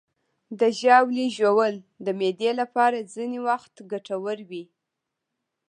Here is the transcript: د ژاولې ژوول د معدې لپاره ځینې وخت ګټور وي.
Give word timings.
د 0.59 0.61
ژاولې 0.79 1.25
ژوول 1.37 1.75
د 2.05 2.07
معدې 2.19 2.51
لپاره 2.61 3.07
ځینې 3.13 3.39
وخت 3.47 3.73
ګټور 3.91 4.37
وي. 4.49 4.63